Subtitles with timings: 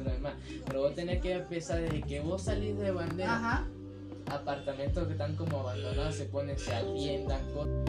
[0.00, 0.34] lo demás.
[0.66, 3.68] Pero vos tenés que empezar desde que vos salís de bandera, Ajá.
[4.30, 7.87] apartamentos que están como abandonados, se ponen, se atiendan, cosas.